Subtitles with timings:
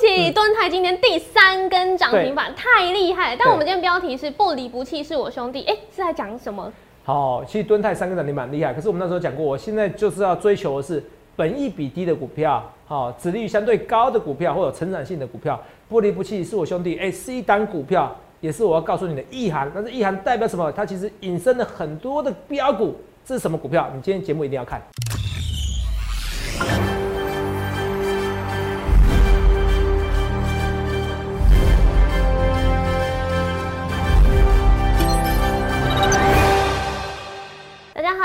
[0.00, 0.30] 喜！
[0.32, 3.36] 敦泰今天第三根涨停板，太厉害！
[3.36, 6.72] 但我们今天标题是不离不弃是我兄弟，哎，是在讲什么？
[7.04, 11.02] 好，其实敦泰三根涨停板厉害，可是我们那时候讲过，我现在就是要追求的是
[11.34, 19.70] 本益比低的股票，好，殖利率相对高的股票或者成长性的股票，不离不弃是我兄弟，哎，是一单股票，也是我要告诉你的意涵。
[19.74, 20.70] 但是意涵代表什么？
[20.72, 23.90] 它其实引申了很多的标股，这是什么股票？
[23.94, 24.80] 你今天节目一定要看。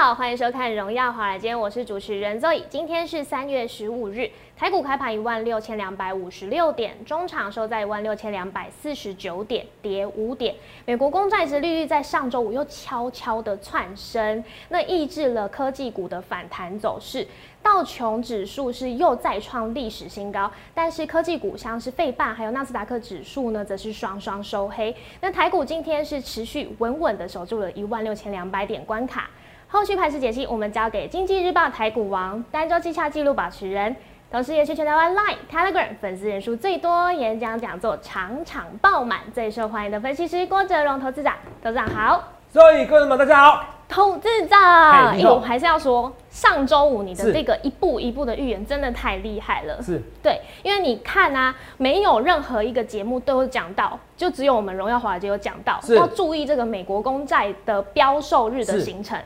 [0.07, 2.63] 好，欢迎收看《荣耀华尔街》，我是主持人 Zoe。
[2.69, 10.55] 今天是三月十五日，台股开盘一万六千两百五十六点，中场收在一万六千两百四十九点，跌五点。
[10.85, 17.27] 美国公债值利率在上周五又悄悄的窜升，那抑制了科技股的反弹走势。
[17.61, 24.95] 道琼指数是又再创历史新高，但是科技股像是费半还有纳斯达克指数呢，则是双双收黑。
[25.19, 29.29] 那台股今天是持续稳稳的守住了一万六千两百点关卡。
[29.69, 33.93] 后续盘势解析，我们交给经济日报台股王、单周绩效记录保持人，
[34.31, 41.35] 同时也是全台湾 Line、Telegram 粉丝人数最多、演讲讲座场场爆满、最受欢迎的分析师郭哲荣投资长。
[41.61, 43.65] 投资长好，所以各位们大家好。
[43.89, 49.81] 投资长，我还是要说，上周五你的这个一步一步的预言真的太厉害了。
[49.81, 59.17] 是对，因为你看啊，没有任何一个节目都有讲到，就只有我们荣耀华尔街有讲到，要注意这个美国公债的标售日的形成。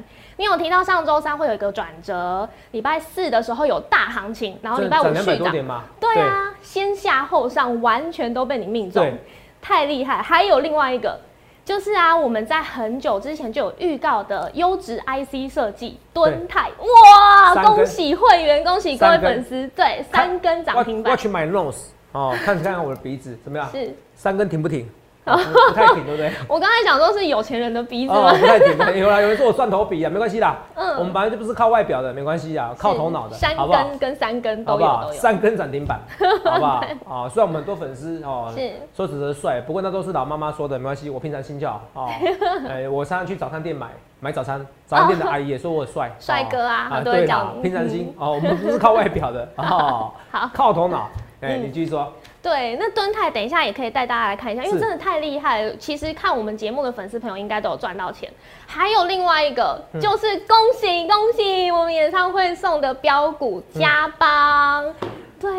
[0.42, 5.54] 你有提到上周三会有一个转折，礼拜四的时候有大行情，然后礼拜五续涨。
[6.00, 9.14] 对啊，先下后上，完全都被你命中，
[9.62, 10.20] 太厉害。
[10.20, 11.16] 还有另外一个。
[11.64, 17.64] 就是啊，我们在很久之前就有预告的优质 IC 设计敦泰，哇！
[17.64, 21.16] 恭喜会员，恭喜各位粉丝，对，三根涨停板。
[21.16, 21.84] Watch my nose，
[22.14, 23.70] 哦，看看看我的鼻子怎么样？
[23.72, 24.90] 是三根停不停？
[25.24, 26.32] 不太挺，对不对？
[26.50, 28.32] 我刚才讲说是有钱人的鼻子吗？
[28.34, 30.58] 不太挺，有啦，有人说我蒜头鼻啊，没关系啦。
[30.76, 36.00] 嗯，我们本来就不是靠外表的，没关系啊，靠头脑的，三根跟三根都有，三根涨停板，
[36.44, 36.84] 好不好？
[37.08, 42.10] 啊， 虽然我们很多粉丝哦，是说只是帅，不过那都是老妈妈说的，没关系，我平常心叫哦。
[42.68, 43.88] 哎，我常常去早餐店买
[44.20, 51.10] 买早餐，早餐店的阿姨也说我帅，帅哥啊，啊，对啦，平常心哦，我们不是靠外表的哦，好，靠头脑。
[51.42, 52.14] 哎，你继续说。
[52.42, 55.76] 对，那敦泰等一下也可以带大家来看一下，因为真的太厉害了。
[55.78, 58.32] 其实看我们节目的粉丝朋友应该都有赚到钱。
[58.66, 64.94] 还有另外一个，就是恭喜恭喜我们演唱会送的标股加邦。
[65.40, 65.52] 对，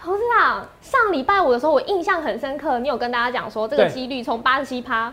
[0.00, 5.12] 董事长上礼拜五的时候，我印象很深刻，你有跟大家讲说这个几率从八十七趴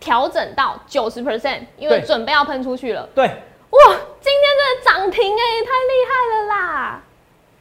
[0.00, 3.08] 调整到九十 percent，因为准备要喷出去了。
[3.14, 7.02] 对，哇，今天的涨停哎，太厉害了啦！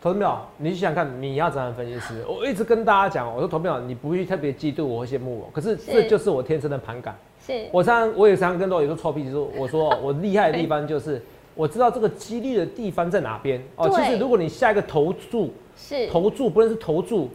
[0.03, 2.25] 投资票，你想想看，你要怎样分析师？
[2.27, 7.15] 我一直跟大家讲，我说投票，你不会特别嫉妒我或羡慕我，可是这就是我天生的盘感。
[7.39, 11.23] 是我常常我也常常跟多有时候臭屁，就说我说 我厉害的地方就是
[11.55, 13.89] 我知道这个几率的地方在哪边哦。
[13.91, 17.29] 其实如果你下一个投注是投注，不论是投注、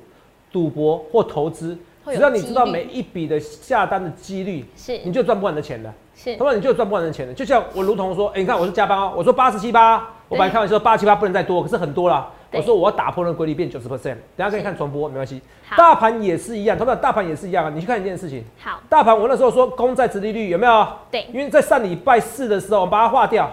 [0.52, 1.74] 赌博或投资，
[2.04, 5.90] 只要你知道每一笔的下单的几率，是你就赚不完的钱的。
[6.14, 7.32] 是，他说你就赚不完的钱的。
[7.32, 12.30] 就像我如同说，哎，你看我是加班哦，我说八十七八，我本来开玩笑八七八不能再多，可是很多了。
[12.50, 14.16] 我说我要打破那个规律，变九十 percent。
[14.36, 15.40] 等下可以看重播，没关系。
[15.76, 17.70] 大盘也是一样，同样大盘也是一样啊。
[17.74, 18.42] 你去看一件事情。
[18.58, 18.80] 好。
[18.88, 20.88] 大盘我那时候说公债殖利率有没有？
[21.10, 21.26] 对。
[21.32, 23.50] 因为在上礼拜四的时候，我们把它划掉。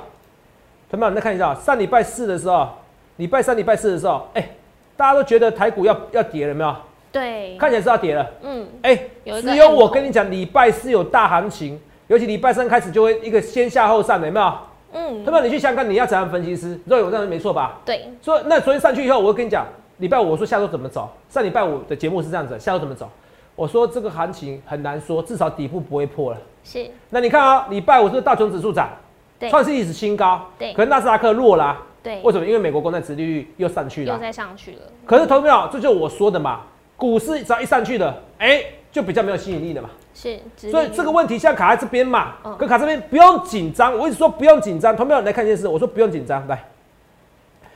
[0.90, 2.70] 同学们再看一下，上礼拜四的时候，
[3.18, 4.50] 礼拜三、礼拜四的时候，哎，
[4.96, 6.76] 大家都觉得台股要要跌了，没有？
[7.12, 7.58] 对。
[7.58, 8.32] 看起来是要跌了。
[8.44, 8.66] 嗯。
[8.82, 8.96] 哎，
[9.26, 14.54] 只有我跟你讲，礼拜四有大行情，尤其礼拜三开始就会一个先下后上的，有没有？
[14.96, 17.80] 嗯，他们你去香港你要怎样分析师，肉有这样没错吧？
[17.86, 18.10] 对。
[18.22, 19.66] 所以那昨天上去以后，我会跟你讲，
[19.98, 21.10] 礼拜五我说下周怎么走。
[21.30, 23.10] 上礼拜五的节目是这样子，下周怎么走？
[23.58, 26.38] 我说这个行情很难说，至少底部不会破了。
[26.64, 26.90] 是。
[27.10, 28.90] 那你看啊，礼拜五是大熊指数涨，
[29.38, 30.74] 对，创历史新高，对。
[30.74, 32.22] 可是纳斯达克弱啦，对。
[32.24, 32.46] 为什么？
[32.46, 34.82] 因为美国公债殖利率又上去了，又再上去了。
[35.06, 36.62] 可是投票，这就是我说的嘛，
[36.96, 39.90] 股市只要一上去的，哎，就比较没有吸引力的嘛。
[40.16, 40.40] 是，
[40.72, 43.96] 所以这个问题现在卡在这边嘛，跟卡这边不用紧张。
[43.96, 45.68] 我一直说不用紧张，同没有来看一件事？
[45.68, 46.64] 我说不用紧张，来，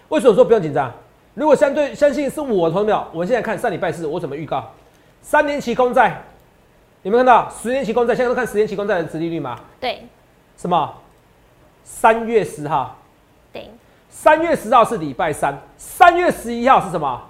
[0.08, 0.90] 为什么说不用紧张？
[1.34, 3.06] 如果相对相信是我，同没有？
[3.12, 4.72] 我们现在看上礼拜四我怎么预告？
[5.22, 6.24] 三年期公债，
[7.04, 7.50] 有没有看到？
[7.62, 9.60] 十年期公债，现在都看十年期公债的殖利率吗？
[9.80, 10.08] 对。
[10.56, 10.94] 什么？
[11.84, 12.98] 三月十号。
[13.52, 13.70] 对。
[14.10, 17.22] 三月十号是礼拜三，三月十一号是什么？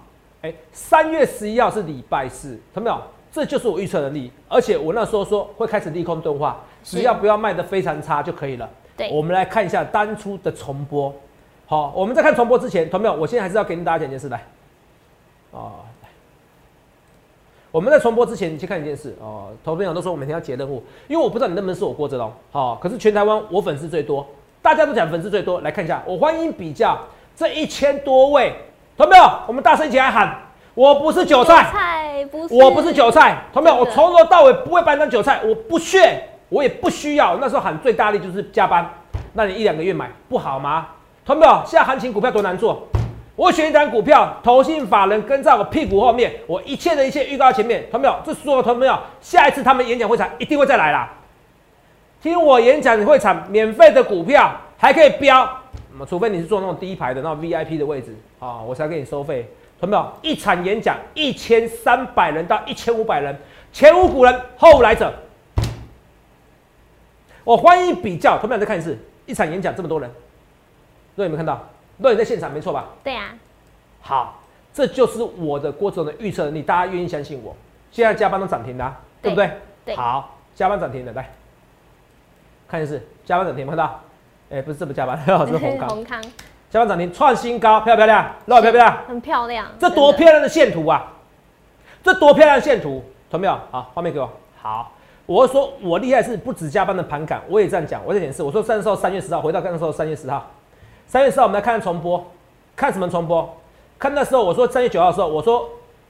[0.43, 3.01] 哎，三月十一号是礼拜四，同没有？
[3.31, 8.69] 这就是我预测能力，而且我那时候说会开始利空钝化，只要不要卖的非常差就可以了。
[8.97, 11.13] 对，我们来看一下当初的重播。
[11.65, 13.13] 好，我们在看重播之前，同没有？
[13.13, 14.43] 我现在还是要跟大家讲一件事来。
[15.51, 15.73] 哦，
[17.71, 19.49] 我们在重播之前，你去看一件事哦。
[19.63, 22.33] 投资朋友都说我每天要接任务，因为我不知道你能不能是我郭哲龙。
[22.51, 24.25] 好，可是全台湾我粉丝最多，
[24.61, 25.61] 大家都讲粉丝最多。
[25.61, 26.97] 来看一下，我欢迎比较
[27.35, 28.55] 这一千多位，
[28.97, 30.35] 投朋友，我们大声一起来喊：
[30.79, 37.35] 我不是韭菜，菜不是，我不是韭菜，同朋友，我从头到尾不会搬当韭菜，我不屑，我也不需要。
[37.41, 38.89] 那时候喊最大力就是加班，
[39.33, 40.87] 那你一两个月买不好吗？
[41.25, 42.87] 投朋友，现在行情股票多难做。
[43.35, 48.15] 我选一档股票，投信法人跟在我屁股后面，我一切的一切预告在前面，同没有？
[48.25, 48.97] 这所有同没有？
[49.19, 51.11] 下一次他们演讲会场一定会再来啦。
[52.23, 55.45] 听我演讲会场免费的股票还可以标，
[55.91, 59.45] 那么除非你是坐那种第一排的那种 VIP 的位置啊，我才给你收费。
[59.79, 60.11] 同没有？
[60.21, 63.35] 一场演讲一千三百人到一千五百人，
[63.71, 65.13] 前无古人后无来者。
[67.43, 68.97] 我欢迎比较，同没有再看一次？
[69.25, 70.11] 一场演讲这么多人，
[71.15, 71.67] 若有没有看到？
[71.97, 72.89] 若有在现场没错吧？
[73.03, 73.33] 对啊，
[74.01, 74.41] 好，
[74.73, 77.55] 这就是我的郭总的预测能力，大家愿意相信我？
[77.91, 79.57] 现在加班都涨停的、啊，对对不对？
[79.85, 81.31] 对好，加班涨停的，来
[82.67, 83.99] 看一次，加班涨停，有没有看到？
[84.51, 86.23] 哎、不是这么加班，这 是红康， 红康
[86.69, 88.25] 加班涨停创新高，漂不漂亮？
[88.45, 88.97] 肉漂不漂亮？
[89.07, 91.13] 很漂亮，这多漂亮的线图啊！
[92.03, 93.59] 这多漂亮的线图，懂没有？
[93.71, 94.29] 好，画面给我。
[94.61, 94.91] 好，
[95.25, 98.43] 我说我厉害是不止加班的盘感，我也这样讲，我在演示。
[98.43, 100.45] 我说三十号三月十号，回到那时候三月十号，
[101.07, 102.23] 三月十号我们来看看重播，
[102.75, 103.57] 看什么重播？
[103.97, 105.67] 看那时候我说三月九号的时候，我说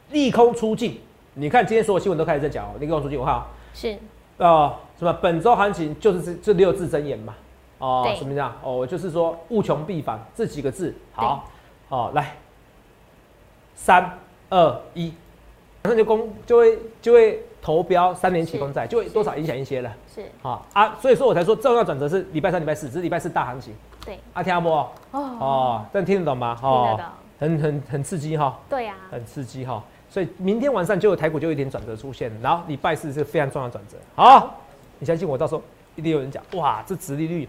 [0.09, 1.01] 利空出尽。
[1.35, 3.97] 你看今天所有新闻都开始在讲哦，利空出尽，我看啊、是
[4.37, 7.33] 哦，什么本周行情就是这这六字真言嘛？
[7.79, 8.53] 哦对，什么样？
[8.61, 10.93] 哦，就是说物穷必反这几个字。
[11.13, 11.49] 好，
[11.87, 12.35] 好、来，
[13.75, 14.17] 三
[14.49, 15.13] 二一，
[15.83, 19.91] 马上就公就会就会投标三年期公债，就会多少影响一些了。
[20.13, 23.73] 是，好啊，所以说我才说重要转折是礼拜三、礼拜四，只是礼拜四大行情。
[24.05, 24.69] 对啊，听到不？
[24.69, 26.57] 哦，哦，这样听得懂吗？
[26.59, 27.05] 听得懂，
[27.39, 33.97] 很很很刺激哈、对啊，很刺激哈、所以明天晚上就有台股就有一点转折出现，然后礼拜四是非常重要的转折。
[34.15, 34.55] 好，
[34.99, 35.61] 你相信我，到时候
[35.95, 37.47] 一定有人讲，哇，这殖利率，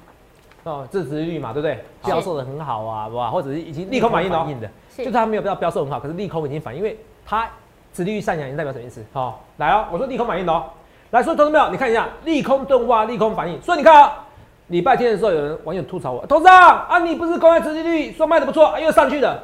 [0.65, 1.75] 哦，这殖利率嘛，对不对？
[2.03, 7.49] 是标售的很好啊，哇，或者是已经利空反应哦，的，就是它没有标标售很好，可是利空已经反应，因为它
[7.95, 9.05] 殖利率上扬，代表什么意思？
[9.13, 10.65] 好、来哦，我说利空反应的哦，
[11.11, 11.71] 来，所以投资没有？
[11.71, 14.25] 你看一下利空钝化，利空反应，所以你看啊、
[14.69, 19.43] 礼拜天的时候，有人网友吐槽我，董事长啊，你不是公开殖利率说卖的不错，啊又上去了，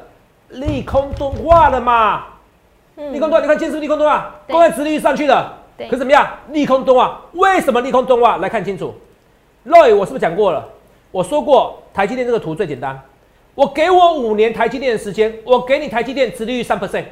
[0.49, 2.25] 利空钝化了嘛？
[2.95, 6.27] 嗯利空钝化，你看今天是利空钝化，对公开殖利率上去了，可是怎么样？
[6.51, 8.37] 利空钝化，为什么利空钝化？
[8.37, 8.93] 来看清楚
[9.65, 10.67] ，Roy，我是不是讲过了？
[11.17, 13.01] 我说过台积电这个图最简单，
[13.55, 17.05] 我给我五年台积电的时间，我给你台积电殖利率三 percent，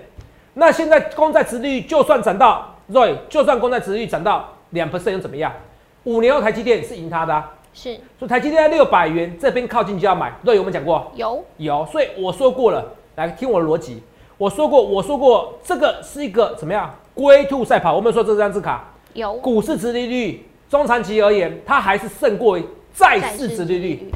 [0.54, 5.52] 那现在公债殖利率就算涨到 Roy，就算公债殖利率涨到两 percent 又怎么样？
[6.04, 7.96] 五年后台积电是赢它的、啊，是。
[8.20, 11.12] 所以台积电在六百元这边靠近就要买，Roy 有没有讲过？
[11.16, 11.44] 有。
[11.58, 12.86] 有，所以我说过了，
[13.16, 14.04] 来听我的逻辑。
[14.38, 16.94] 我说过，我说过，这个是一个怎么样？
[17.16, 17.96] 龟兔赛跑？
[17.96, 19.34] 我们说这张字卡，有。
[19.38, 22.56] 股市殖利率中长期而言，它还是胜过
[22.96, 24.12] 于债市殖利率。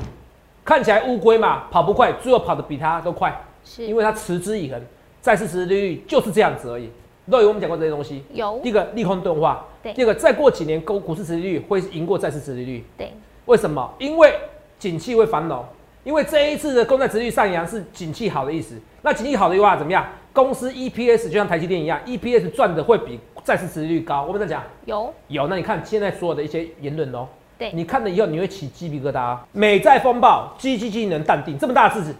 [0.63, 4.81] 看起来乌龟嘛，跑不快，最后跑得比它都快，是因为它持之以恒。
[5.21, 6.89] 再市殖利率就是这样子而已。
[7.29, 8.23] 都有我们讲过这些东西。
[8.33, 12.83] 有第一个利空钝化，对第二个再过几年，股股市殖利率会赢过债市殖利率。
[12.97, 13.11] 对
[13.45, 13.91] 为什么？
[13.99, 14.33] 因为
[14.79, 15.63] 景气会繁荣，
[16.03, 18.75] 因为这一次的公债殖率上扬是景气好的意思。
[19.01, 20.05] 那景气好的话怎么样？
[20.31, 24.23] 公司 EPS 就像台积电一样，EPS 赚的会比债市殖利率高。
[24.23, 27.27] 我们在讲有有，那你看现在所有的一些言论哦，
[27.59, 29.45] 对你看了以后你会起鸡皮疙瘩、啊。
[29.51, 32.15] 美债风暴，基基金能淡定，这么大的字字，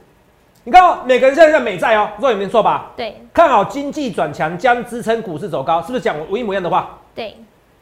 [0.65, 2.91] 你看哦，每个人现在在美债哦，不知道有没有错吧？
[2.97, 6.99] 对看好经济转强将支撑股市走高，是不是讲我一模一样的话？
[7.15, 7.37] 对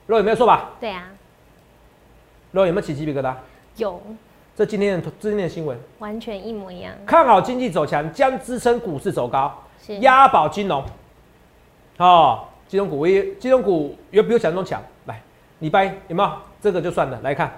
[0.05, 0.69] 肉有没有错吧？
[0.79, 1.09] 对啊，
[2.51, 3.33] 肉有没有起鸡皮疙瘩？
[3.77, 3.99] 有
[4.55, 10.83] 这今天的今天的新闻，完全一模一样，看好经济走强将支撑股市走高，是押宝金融。
[11.97, 13.05] 哦，金融股
[13.39, 14.81] 金融股有比我想象中强。
[15.05, 15.21] 来，
[15.59, 17.19] 礼拜有没有这个就算了？
[17.23, 17.51] 来看，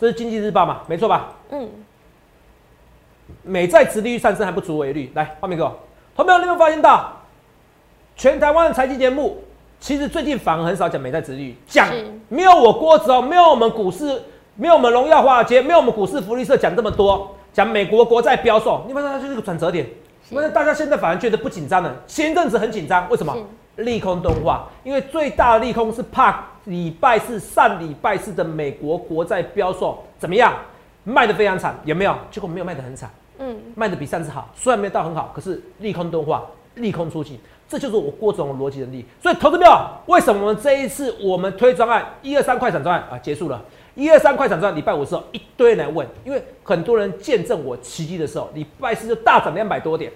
[0.00, 1.28] 这是经济日报嘛，没错吧？
[1.50, 1.68] 嗯
[3.42, 5.10] 美债殖利率上升还不足为虑。
[5.14, 5.78] 来，画面给我。
[6.16, 7.12] 同学们，你有没有发现到，
[8.16, 9.42] 全台湾的财经节目
[9.78, 14.20] 其实最近反而很少讲美债殖利率，讲是没有我郭子哦，没有我们股市，
[14.56, 19.86] 没有我们荣耀华尔街，没有我们股市福利社讲这么多，讲美国国债标售，你发现它就是个转折点。
[20.28, 23.36] 是因为大家现在反而觉得不紧张了，前阵子很紧张，为什么？
[23.76, 30.54] 利空钝化，因为最大的利空是怕礼拜四、上礼拜四的美国国债标售怎么样，
[31.04, 32.14] 卖的非常惨，有没有？
[32.30, 37.38] 结果没有卖的很惨，嗯卖的比上次好，虽然没有到很好，可是利空钝化，利空出尽，
[37.68, 39.04] 这就是我郭总的逻辑能力。
[39.22, 39.72] 所以投资朋友，
[40.06, 43.62] 为什么我们这一次我们推专案一二三快闪专案啊结束了？
[43.96, 50.12] 一二三快闪专案礼拜五的时候一堆人来问，因为很多人见证我奇迹的时候，礼拜四就大涨两百多点。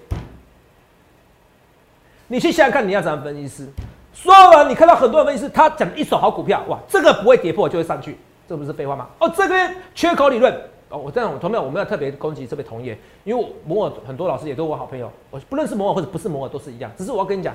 [2.29, 3.69] 你去想想看，你要怎样分析师？
[4.15, 8.17] 所有人你看到很多人分析师他讲一手好股票，哇，这个不会跌破就会上去，
[8.49, 9.09] 这不是废话吗？
[9.19, 10.55] 哦，这边缺口理论。
[10.91, 17.53] 哦，我这样，我同没有，我没有特别攻击，特别同业，因为摩尔很多老师也都是我好朋友，我不论是摩尔或者不是摩尔都是一样，只是我要跟你讲，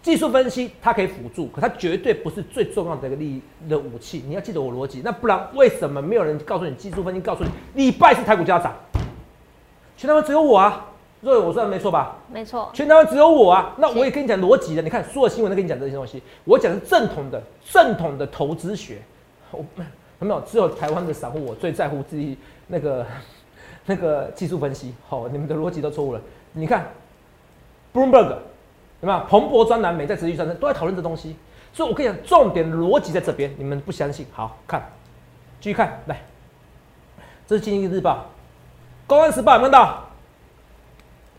[0.00, 8.72] 技术分析它可以辅助，可它绝对不是最重要的一个利益的武器，你要记得我逻辑，那不然为什么没有人告诉你技术分析告诉你礼拜是台股就要涨？
[9.98, 10.86] 全台湾只有我啊，
[11.22, 12.16] 若有我说的没错吧？
[12.30, 19.00] 没错，全台湾只有我啊，那我也跟你讲逻辑的，你看所有新闻都跟你讲这些东西，我讲的是正统的正统的投资学，
[19.50, 19.64] 我
[20.18, 22.36] 没有，只有台湾的散户我最在乎自己。
[22.68, 23.06] 那个
[23.84, 26.20] 那个技术分析，好，你们的逻辑都错误了。
[26.52, 26.86] 你看
[27.92, 28.28] ，Bloomberg
[29.00, 31.36] 有没有彭博专栏、美在持续上升，都在讨论这东西。
[31.72, 34.24] 所以我跟你讲，重点逻辑在这边，你们不相信？
[34.32, 34.90] 好看，
[35.60, 36.22] 继续看，来，
[37.46, 38.10] 这是《经济日报》、
[39.06, 40.02] 《公安时报》，有没有到？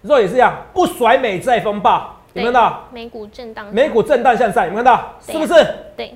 [0.03, 2.83] 肉也是一样，不甩美债风暴，有没有看到？
[2.91, 5.13] 美股震荡，美股震荡向上，有没有看到？
[5.19, 5.53] 是不是？
[5.97, 6.15] 对，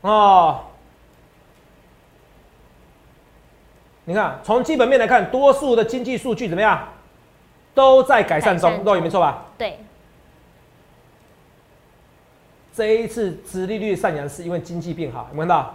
[0.00, 0.60] 哦。
[4.04, 6.88] 你看，从基本面来看，多数的经济数据怎么样？
[7.74, 9.44] 都在改善中，肉有没错吧？
[9.58, 9.78] 对。
[12.74, 15.74] 这一次，殖利率上扬是因为经济变好，有没有看到？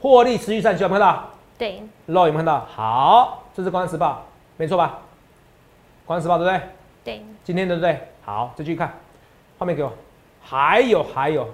[0.00, 1.30] 获利持续上去，有没有看到？
[1.56, 1.82] 对。
[2.06, 2.66] 肉有没有看到？
[2.74, 4.12] 好，这是《关时报》，
[4.56, 4.98] 没错吧？
[6.06, 6.68] 《关时报》对不对？
[7.04, 7.22] 对。
[7.44, 7.98] 今天对不对？
[8.24, 8.92] 好，再继续看，
[9.58, 9.92] 画面给我。
[10.40, 11.48] 还有还有，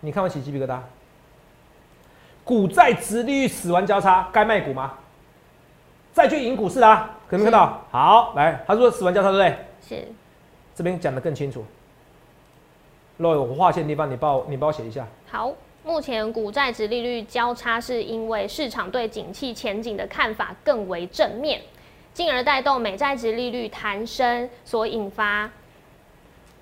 [0.00, 0.78] 你看我起鸡皮疙瘩。
[2.42, 4.94] 股债殖利率死亡交叉，该卖股吗？
[6.12, 7.80] 再去赢股市啊，可没看到？
[7.90, 9.58] 好，来，他说死亡交叉，对不对？
[9.86, 10.08] 是。
[10.74, 11.64] 这边讲的更清楚。
[13.18, 15.06] 若有划线地方，你帮我，你帮我写一下。
[15.30, 15.52] 好，
[15.84, 21.60] 目前股债值利率交叉，是因为市场对景气前景的看法更为正面，
[22.12, 25.50] 进而带动美债值利率弹升所引发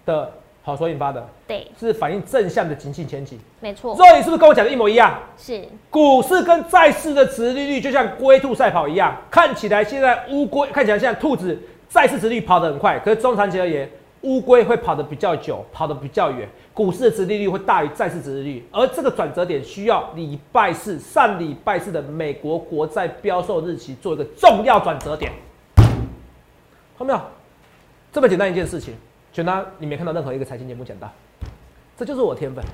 [0.04, 0.32] 的。
[0.60, 3.96] 好，所引发的，对，是反映正向的经济前景，没错。
[3.96, 5.18] 所以是不是跟我讲的一模一样？
[5.38, 13.90] 是，股市跟债市的值利率就像龟兔赛跑一样，看起来现在乌龟看起来像兔子，债市值率跑得很快，可是中长期而言，
[14.22, 25.32] 乌龟会跑得比较久，跑得比较远，股市的殖利率会大于债市殖利率，而这个转折点需要礼拜四上礼拜四的美国国债标售日期做一个重要转折点，
[25.76, 25.86] 看
[26.98, 27.20] 到没有？
[28.10, 28.94] 这么简单一件事情。
[29.32, 31.08] 全他，你没看到任何一个财经节目讲到，
[31.96, 32.64] 这就是我天分。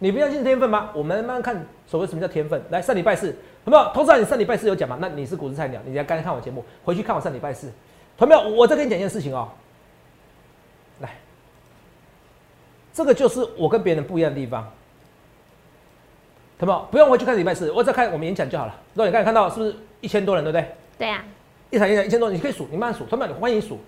[0.00, 0.90] 你不相信天分吗？
[0.92, 2.60] 我们慢慢看，所谓什么叫天分。
[2.70, 3.90] 来，上礼拜四，有没有？
[3.94, 4.98] 同时你上礼拜四有讲吗？
[5.00, 7.70] 那你是股市菜鸟，你来刚才看我节目，回去看我上礼拜四，
[8.16, 8.40] 同没有？
[8.48, 9.48] 我再跟你讲一件事情哦。
[12.94, 14.66] 这个就是我跟别人不一样的地方。
[16.56, 16.88] 同没有？
[16.92, 18.74] 不用回去看礼拜四，我再看我们演讲就好了。
[18.94, 20.74] 那你刚才看到是不是一千多人，对不对？
[20.96, 21.24] 对呀。
[21.70, 23.04] 一场演讲一千多人，你可以数，你慢慢数。
[23.06, 23.32] 同没有？
[23.32, 23.80] 你欢迎数。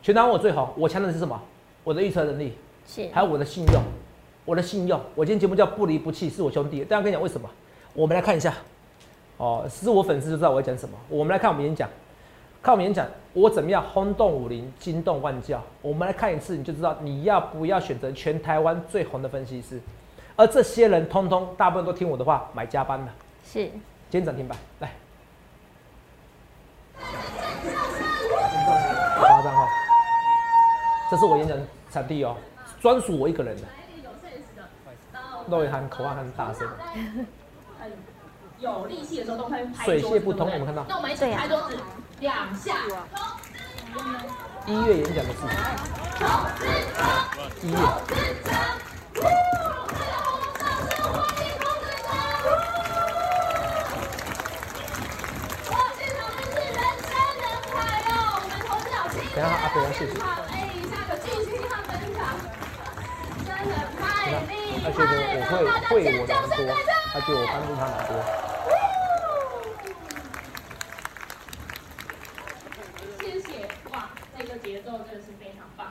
[0.00, 1.38] 全台我最好，我强的是什么？
[1.82, 3.82] 我的预测能力，是还有我的信用，
[4.44, 5.00] 我的信用。
[5.16, 6.84] 我今天节目叫不离不弃，是我兄弟。
[6.84, 7.50] 大家跟你讲为什么？
[7.94, 8.54] 我们来看一下，
[9.38, 10.96] 哦，是我粉丝就知道我要讲什么。
[11.08, 11.90] 我们来看我们演讲，
[12.62, 15.60] 看我们演讲，我怎么样轰动武林，惊动万教。
[15.82, 19.80] 我们来看一次，你就知道你要不要选择全台湾最红的分析师。
[20.36, 23.10] 而这些人通通大部分都听我的话，买加班的。
[23.44, 24.92] 是，今天涨停板，来，
[29.18, 29.66] 夸张哈。
[31.10, 31.58] 这是我演讲
[31.90, 32.36] 场地哦，
[32.80, 33.62] 专属我一个人的。
[35.48, 36.68] 陆伟涵口号很大声。
[38.60, 39.84] 有力气的时候都会拍。
[39.84, 40.86] 水泄不通，我们看到。
[40.88, 41.76] 那我们一起拍桌子，
[42.22, 42.76] 两下。
[44.64, 45.48] 一月演讲的事情。
[47.62, 47.76] 一月。
[59.34, 60.12] 等下阿飞要谢谢。
[64.84, 65.52] 他觉得我会
[65.88, 66.60] 会我蛮多，
[67.12, 68.10] 他觉得我帮助他蛮多。
[73.20, 73.46] 谢谢
[73.90, 73.94] 哇，
[74.36, 75.88] 那个节奏真的是非常棒。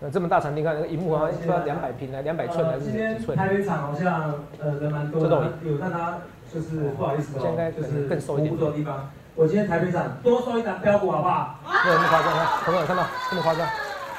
[0.00, 3.36] 那这么大场地，看那个荧幕好像要两百平来，两百寸还是几寸？
[3.36, 6.18] 台北场好像呃人蛮多的，有让他
[6.52, 8.56] 就是不好意思哦，就是更收一点。
[8.56, 11.58] 的地方，我今天台北场多收一档标股好不好？
[11.84, 13.66] 没有那么夸张，看，朋友看到这么夸张？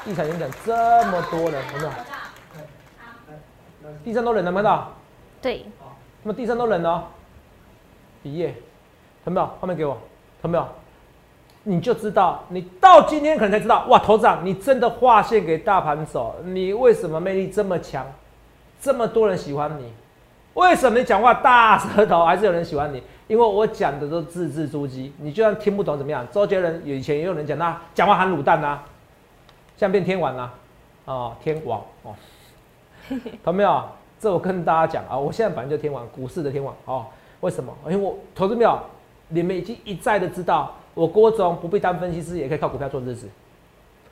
[0.04, 1.90] 地产演讲这么多人，有没有？
[4.04, 4.92] 地上都冷了，看到？
[5.40, 5.64] 对。
[6.24, 7.08] 那么地上都冷了，
[8.22, 8.54] 毕业，
[9.24, 9.56] 看到没有？
[9.60, 9.94] 画面给我，
[10.42, 10.68] 看到没有？
[11.68, 18.06] 你就知道，你到今天可能才知道，哇，头长，你真的划线给大盘走，你为什么魅力这么强？
[18.80, 19.92] 这么多人喜欢你，
[20.54, 23.02] 为什么你讲话大舌头还是有人喜欢你？
[23.26, 26.26] 因为我讲的都字字珠玑，你就算听不懂怎么样？
[26.32, 28.78] 周杰伦以前也有人讲他讲话含卤蛋呐，
[29.76, 30.50] 像变天王啦，
[31.04, 32.14] 哦，天王哦。
[33.44, 33.84] 懂没有？
[34.18, 37.04] 这我跟大家讲啊，我现在反正就天王，股市的天王哦。
[37.40, 37.76] 为什么？
[37.84, 38.78] 因为我投资没有，
[39.28, 43.28] 你们已经一再的知道，我郭总不必当分析师，也可以靠股票做日子。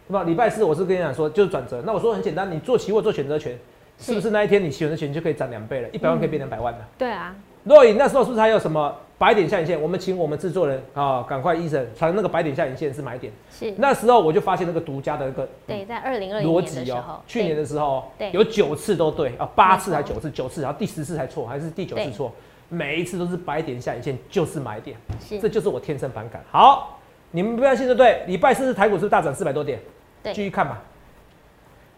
[0.07, 0.23] 对吧？
[0.23, 1.83] 礼拜四我是跟你讲说，就是转折。
[1.85, 3.59] 那我说很简单，你做期货做选择权，
[3.99, 5.89] 是不是那一天你选择权就可以涨两倍了？
[5.89, 6.79] 一百万可以变两百万的。
[6.97, 7.35] 对啊。
[7.65, 9.83] 若隐那时候是不是还有什么白点下影线？
[9.83, 13.33] 我们请我们制作人啊，赶快医生传那个白点下影线是买点。
[13.51, 13.75] 是。
[13.79, 22.33] 那时候我就发现那个独家的那个对，在二零二零年的时候，去年的时候，对，有九次都对啊，八次还九次，九次，然后第十次才错，还是第九次错，
[22.69, 24.97] 每一次都是白点下影线就是买点，
[25.41, 26.45] 这就是我天生反感。
[26.51, 26.99] 好，
[27.31, 28.25] 你们不要信就对。
[28.27, 29.81] 礼拜四台股是大涨四百多点，
[30.23, 30.83] 对，继续看吧，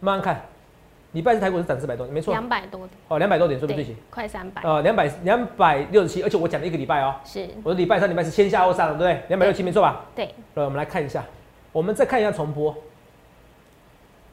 [0.00, 0.40] 慢慢看。
[1.12, 3.96] 礼拜四台股是涨四百多，没错，两百多点哦，两百多点，说不对？
[4.10, 4.60] 快三百。
[4.62, 9.22] 呃，两百两百六十七，而且我讲了一个礼拜哦，是，我的礼拜三、礼拜四先下后上，对不对？
[9.28, 10.04] 两百六七，没错吧？
[10.14, 10.26] 对。
[10.54, 11.24] 来，我们来看一下，
[11.72, 12.76] 我们再看一下重播。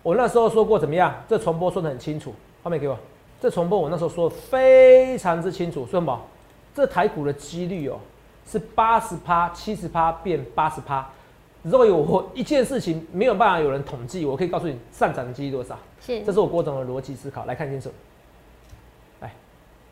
[0.03, 1.15] 我那时候说过怎么样？
[1.29, 2.99] 这重播说的很清楚，画面给我。
[3.45, 6.19] 这重播我那时候说的非常之清楚，说什么？
[6.73, 7.99] 这台股的几率哦，
[8.43, 11.07] 是八十趴、七十趴变八十趴。
[11.61, 15.77] 如果有我一件事情没有办法有人统计，我可以告诉你上涨的几率多少。
[16.01, 17.91] 是，这是我郭总的逻辑思考，来看清楚。
[19.21, 19.31] 来，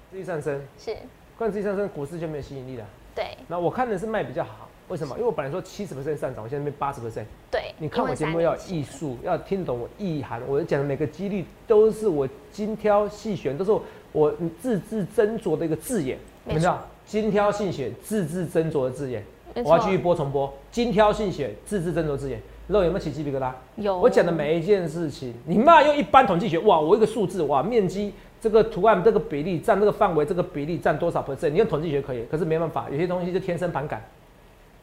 [0.10, 0.60] 继续上升。
[0.79, 0.98] 是，
[1.38, 2.86] 关持续上升，股市就没有吸引力了。
[3.13, 3.38] 对。
[3.48, 5.16] 那我看的是卖比较好，为什么？
[5.16, 7.25] 因为我本来说七十 percent 上涨，我现在变八十 percent。
[7.50, 7.74] 对。
[7.78, 10.42] 你看我节目要艺术，要听懂我意涵。
[10.48, 13.72] 我讲的每个几率都是我精挑细选，都是
[14.12, 16.18] 我字字斟酌的一个字眼。
[16.46, 16.78] 没错。
[17.06, 19.24] 精挑细选、字字斟酌的字眼。
[19.56, 23.52] 我要继续播重播，精挑细选，字字斟酌字眼，肉有没有起鸡皮疙瘩？
[23.75, 24.00] 有。
[24.00, 28.12] 我讲的每一件事情，你妈用一般统计学，哇，我一个数字，哇，面积
[28.42, 31.50] 这个图案这个比例占这个范围这个比例占多少 percent？
[31.50, 34.04] 你用统计学可以，可是没办法，有些东西就天生反感。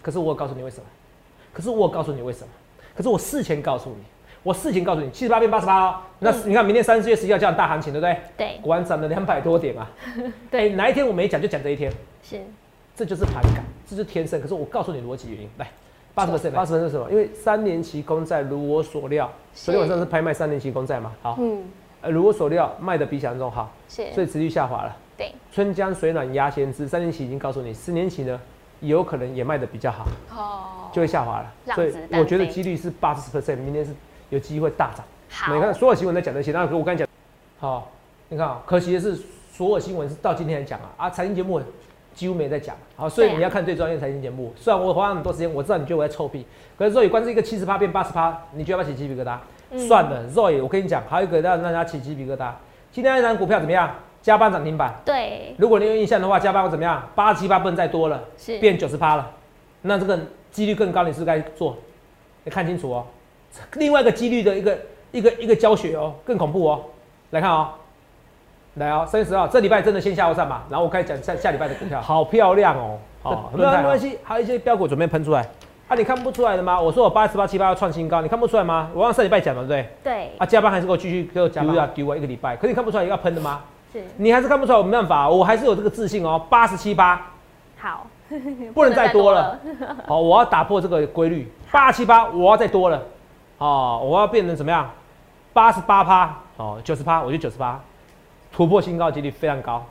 [0.02, 0.84] 可是我告诉你为什么？
[1.52, 2.48] 可是我告诉你为什么？
[2.96, 4.02] 可是我事前告诉你，
[4.42, 5.96] 我事前告诉你，七十八变八十八哦。
[6.18, 8.16] 那你看明天三四月十一号这样大行情，对不对？
[8.36, 8.60] 对。
[8.62, 9.90] 果然涨了两百多点啊。
[10.50, 10.70] 对。
[10.70, 11.92] 哪一天我没讲就讲这一天。
[12.22, 12.40] 是。
[12.96, 14.38] 这就是盘感，这就是天生。
[14.42, 15.70] 可是我告诉你逻辑原因，来，
[16.14, 17.10] 八十 percent，八十 percent 是什么？
[17.10, 21.12] 因为三年期公债如我所料，昨天晚上是拍卖三年期公债嘛？
[21.22, 21.64] 好，嗯，
[22.02, 24.94] 呃，如我所料卖的比想象中好，是，所以持续下滑了。
[25.16, 28.38] 对，春江水暖鸭先知，三年期已经告诉你，四年期呢
[28.80, 31.74] 有可能也卖的比较好，哦，就会下滑了。
[31.74, 33.92] 所以我觉得几率是八十 percent，明天是
[34.30, 35.04] 有机会大涨。
[35.30, 37.08] 好，你看所有新闻在讲这些，那我刚才讲，
[37.58, 37.90] 好，
[38.28, 39.16] 你看啊，可惜的是
[39.52, 41.60] 所有新闻是到今天才讲啊，啊，财经节目。
[42.12, 44.52] 几乎没在讲，好，所以你要看最专业的财经节目。
[44.56, 46.44] 虽然我花很多时间，我知道你觉得我在臭屁，
[46.76, 49.38] 可是若以关注一个七十八变八十八，你觉得要不要起鸡皮疙瘩？
[49.86, 52.50] 算了，若以我跟你讲，还有一个让大家起鸡皮疙瘩。
[52.90, 53.94] 今天那张股票怎么样？
[54.22, 54.94] 加班涨停板。
[55.04, 55.54] 对。
[55.58, 57.02] 如果你有印象的话，加班会怎么样？
[57.14, 59.30] 八七八不能再多了，是变九十八了。
[59.82, 60.18] 那这个
[60.50, 61.76] 几率更高，你是该做。
[62.44, 63.06] 你看清楚哦。
[63.74, 64.78] 另外一个几率的一个
[65.12, 66.80] 一个一个教学哦，更恐怖哦。
[67.30, 67.68] 来看哦。
[68.74, 70.64] 来哦，三月十号，这礼拜真的先下后上吧？
[70.70, 72.96] 然后我开始讲下下礼拜的股票，好漂亮哦。
[73.22, 75.40] 好，没关系，还有一些标股准备喷出来。
[75.88, 76.80] 啊，你看不出来的吗？
[76.80, 78.88] 我说我八十八七八要创新高，你看不出来吗？
[78.94, 79.88] 我让上礼拜讲了，对不对？
[80.04, 80.30] 对。
[80.38, 82.54] 啊，加班还是给我继续给我加班，丢啊一个礼拜。
[82.54, 83.60] 可是你看不出来要喷的吗？
[83.92, 84.04] 是。
[84.16, 86.40] 你还是看不出来，我没办法，我还是有这个自信哦。
[86.48, 87.26] 八十七八，
[87.78, 88.06] 好，
[88.74, 89.58] 不能再多了。
[90.06, 93.02] 好，我要打破这个规律，八七八我要再多了。
[93.58, 94.90] 哦，我要变成怎么样？
[95.52, 97.80] 八十八趴，哦，九十趴，我就九十八。
[98.52, 99.84] 突破新高几率非常高，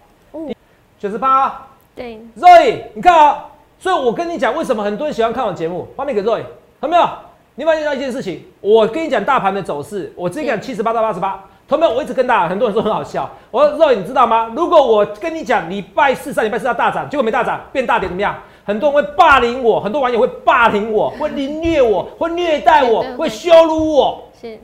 [1.00, 3.46] 九十八，对，Roy，你看啊，
[3.80, 5.88] 所以我跟你讲，为什么很多人喜欢看我节目？
[5.96, 6.44] 画面给 Roy，
[6.82, 7.10] 看到没有？
[7.56, 11.94] 你发现到一件事情，我跟你讲大盘的走势，我直接讲七十八到八十八，同没有？
[11.94, 14.52] 我一直跟大家，很多人说很好笑，我说 Roy，你知道吗？
[14.56, 18.36] 如果我跟你讲礼拜四上礼拜四要大涨，结果没大涨，变大点怎么样？
[18.66, 24.60] 很多人会霸凌我，很多网友会霸凌我， 会凌虐我，会虐待我，会羞辱我，是，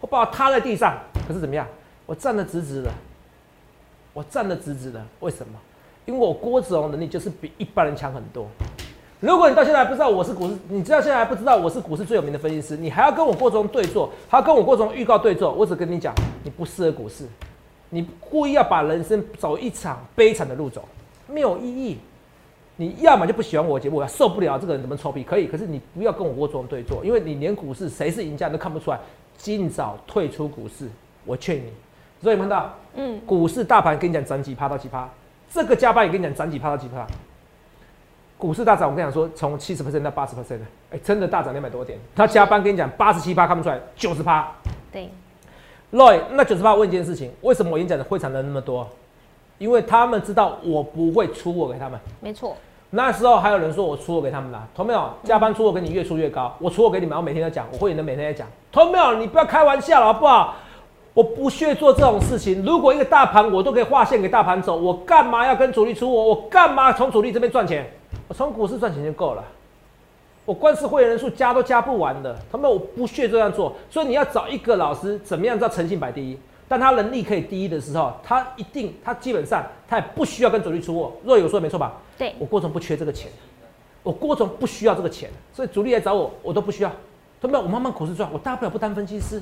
[0.00, 0.96] 会把我塌在地上。
[1.26, 1.66] 可是怎么样？
[2.06, 2.90] 我站得直直的，
[4.12, 5.58] 我站得直直的，为什么？
[6.04, 8.46] 因为我郭子龙能力就是比一般人强很多。
[9.24, 17.24] 如果你到现在还不知道我是股市，你知道现在还不知道我是股市最有名的分析师，你还要跟我郭子龙对坐，还要跟我郭子龙预告对坐，我只跟你讲，你不适合股市，
[17.88, 20.86] 你故意要把人生走一场悲惨的路走，
[21.26, 21.96] 没有意义。
[22.76, 29.00] 你要么就不喜欢我节目，受不了这个人怎么臭屁，可以，可是你不要跟我郭子龙对坐，因为你连股市谁是赢家都看不出来，
[29.38, 30.86] 尽早退出股市，
[31.24, 31.72] 我劝你。
[32.22, 35.08] 所以看到，嗯，股市大盘跟你讲涨几趴到几趴，
[35.50, 37.06] 这个加班也跟你讲涨几趴到几趴。
[38.36, 41.98] 股市大涨，我跟你讲说，从七十 percent 到八十 percent 的，哎，真的大涨两百多点。
[42.14, 44.50] 他加班跟你讲八十七趴看不出来，九十趴。
[44.92, 45.08] 对
[45.92, 48.86] ，Roy，那九十趴问一件事情，为什么我演讲的会场人那么多？
[49.58, 51.98] 因为他们知道我不会出货给他们。
[52.20, 52.56] 没错。
[52.90, 55.08] 那时候还有人说我出货给他们啦，同没有？
[55.22, 59.14] 加班出货给你越出越高，我出货给你们，我每天在讲，我会员的每天在讲，同没有？
[59.14, 60.56] 你不要开玩笑了，好不好？
[61.14, 62.64] 我不屑做这种事情。
[62.64, 66.24] 如果一个大盘我都可以划线给大盘走，我干嘛要跟主力出我？
[66.24, 67.88] 我干嘛从主力这边赚钱？
[68.28, 69.44] 我从股市赚钱就够了。
[70.44, 73.74] 我光是会员人数加都加不完的，他们我不屑这样做。
[73.90, 76.38] 所以你要找一个老师，怎么样叫诚信摆第一？
[76.68, 81.12] 但他能力可以第一的时候，他一定他基本上他也不需要跟主力出货。
[81.24, 81.94] 若有说没错吧？
[82.18, 83.30] 对，我郭总不缺这个钱，
[84.02, 86.92] 我郭总不需要这个钱，所以主力来找我，我都不需要。
[87.40, 89.40] 他们我慢慢股市赚，我大不了不当分析师。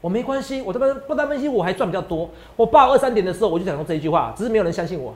[0.00, 2.28] 我没关系，我这边不当分析，我还赚比较多。
[2.56, 5.14] 我报二三点的时候，我就讲过这一句话，只是没有人相信我，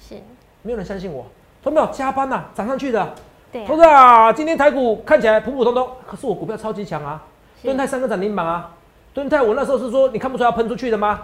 [0.00, 0.16] 是，
[0.62, 1.26] 没有人相信我。
[1.64, 3.14] 他没有加班呐，涨上去的。
[3.50, 7.22] 对，投资啊，今天台股看起来普普通通，可是我股票超级强啊，
[7.62, 8.70] 敦泰三个涨停板啊，
[9.14, 11.22] 敦泰我那时候是说你看不出来要喷出去的吗？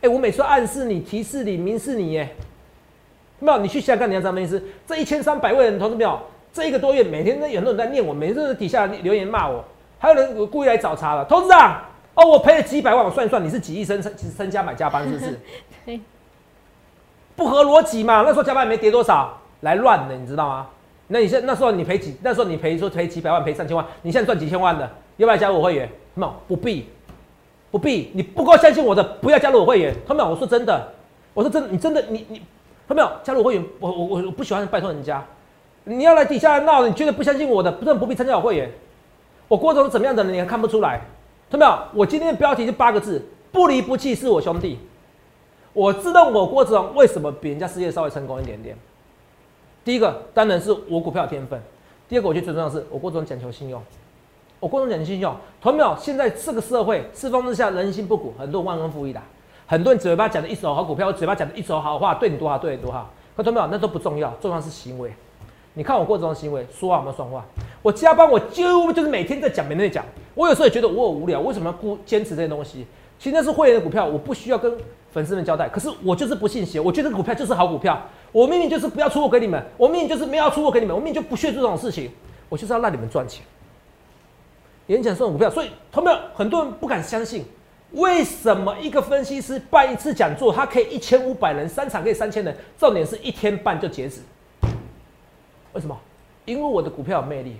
[0.00, 2.34] 哎，我每次暗示你、提示你、明示你，耶，
[3.38, 4.62] 没有，你去想看你要怎么意思？
[4.86, 6.18] 这一千三百位人，投资没有？
[6.52, 9.62] 这一个多月，每天都有很多人在念我，每次底下留言骂我，
[9.98, 11.90] 还有人故意来找茬了，投资啊。
[12.14, 15.38] 哦，我赔了几百万，我算一算，你是几亿身身身家买加班是不是？
[15.84, 16.00] 对，
[17.34, 18.22] 不合逻辑嘛。
[18.22, 20.66] 那时候加班没跌多少，来乱的，你知道吗？
[21.08, 22.16] 那你现那时候你赔几？
[22.22, 25.88] 那时候你赔说赔几百万，赔三千万，你现在赚几千万的，要不要加入我会员？
[26.14, 26.88] 没有，不必，
[27.70, 28.10] 不必。
[28.12, 29.94] 你不够相信我的，不要加入我会员。
[30.06, 30.92] 他们，我说真的，
[31.32, 32.42] 我说真的，你真的你你，
[32.88, 35.24] 他们有加入我会员，我我我不喜欢拜托人家。
[35.84, 38.68] 你要来底下来闹，你绝对不相信我的，不不必参加我会员。
[39.46, 41.00] 我郭总怎么样的人，你还看不出来？
[41.48, 41.68] 他们？
[41.94, 44.80] 我今天的标题就八个字：不离不弃是我兄弟。
[45.72, 48.76] 我自认我郭子龙为什么比人家事业稍微成功一点点？
[49.86, 51.62] 第一个当然是我股票天分。
[52.08, 53.80] 第二个，我觉得最重要的是我郭子龙讲求信用。
[54.58, 55.96] 我郭总讲求信用，同没有？
[55.96, 59.22] 现在这个社会世风之下，人心不古，很多人忘恩负义的，
[59.64, 63.08] 很多人嘴巴讲的一手好股票，嘴巴讲的一手好话，对你多好，对你多好。
[63.36, 63.68] 可同没有？
[63.68, 65.12] 那都不重要，重要的是行为。
[65.74, 67.44] 你看我郭子龙行为，说话有没有算话？
[67.80, 70.04] 我加班，我几乎就是每天在讲，每天在讲。
[70.34, 72.84] 我有时候也觉得我很无聊，为什么要固坚持这些东西？
[73.20, 74.76] 其实那是会员的股票，我不需要跟
[75.12, 75.68] 粉丝们交代。
[75.68, 78.02] 可是我就是不信邪，我觉得股票就是好股票。
[78.36, 82.10] 我明明就是不要出货给你们，我明明就是没有出货给你们，我明明就不屑做这种事情。
[82.50, 83.42] 我就是要让你们赚钱。
[84.88, 87.46] 演讲送股票，所以他们很多人不敢相信，
[87.92, 94.20] 为什么一个分析师办一次讲座，他可以一千五百人，三场可以三千人，重点是一天半就截止。
[95.72, 95.98] 为什么？
[96.44, 97.56] 因为我的股票有魅力。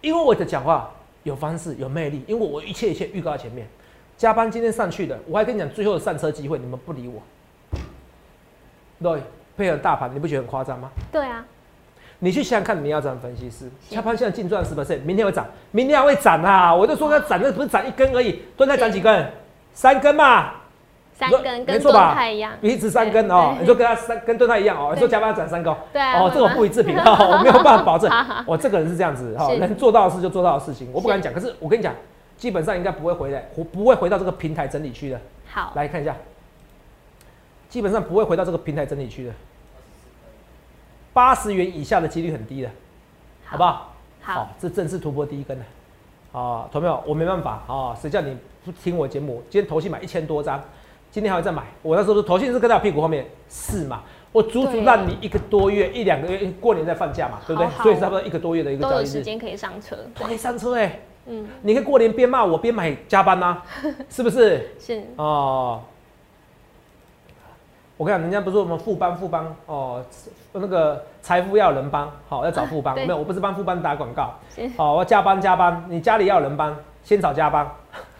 [0.00, 0.90] 因为我的讲话
[1.24, 3.68] 有方式有魅力，因为我一切一切预告在前面。
[4.16, 7.22] 加班今天上去的，我还跟你讲最后的上车机会，你们不理我。
[9.02, 9.22] 对，
[9.60, 10.90] 配合大盘，你不觉得很夸张吗？
[11.12, 11.44] 对啊。
[12.22, 13.70] 你去想想看，你要怎么分析师？
[13.88, 16.74] 加班现在净赚十 percent，明天会涨，明天还会涨啊！
[16.74, 19.30] 我就说它涨，那不是涨一根而已，蹲在涨几根？
[19.72, 20.52] 三根嘛。
[21.14, 22.52] 三根跟蹲泰一样，
[22.90, 23.54] 三根哦。
[23.60, 24.92] 你说跟他三跟蹲泰一样哦。
[24.94, 26.18] 你说加班涨三高，对啊。
[26.18, 28.10] 哦，这个不予置评哈，我没有办法保证。
[28.46, 31.30] 我 这个人是这样子哈，能做到的事就做到的事情，我不敢讲。
[31.32, 31.94] 可是我跟你讲，
[32.38, 35.20] 基本上应该不会回来，不不会回到这个平台整理区的。
[35.46, 36.16] 好，来看一下，
[37.68, 39.32] 基本上不会回到这个平台整理区的。
[41.12, 42.70] 八十元以下的几率很低的，
[43.44, 43.92] 好不好？
[44.22, 45.64] 好，这正式突破第一根了。
[46.32, 47.02] 啊，同没有？
[47.06, 49.42] 我没办法啊，谁叫你不听我节目？
[49.50, 50.62] 今天头信买一千多张。
[51.10, 54.02] 今天还会再买，我那时候说头信是跟在屁股后面，是嘛？
[54.30, 57.68] 我足足让你一个多月、一两个月，过年再放假嘛，对不对？
[57.82, 61.00] 所以差不多一个多月的一个交易时间可以上车，可以上车哎。
[61.26, 63.60] 嗯，你可以过年边骂我边买加班呐，
[64.08, 64.68] 是不是？
[64.78, 65.82] 是哦。
[67.96, 70.04] 我跟你讲，人家不是我们副班副班哦，
[70.52, 74.34] 那个财富要人帮，好要找副班，没有，我不是帮副帮打广告。
[74.76, 77.70] 好，我加班加班，你家里要人帮，先找加班。